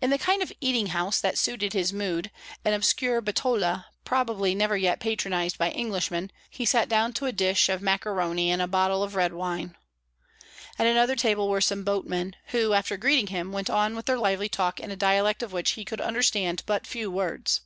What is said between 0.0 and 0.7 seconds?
In the kind of